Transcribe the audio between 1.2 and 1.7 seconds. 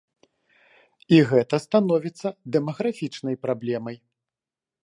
гэта